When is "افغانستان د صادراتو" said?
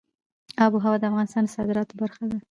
1.09-1.93